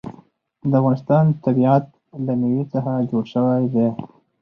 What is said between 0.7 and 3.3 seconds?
افغانستان طبیعت له مېوې څخه جوړ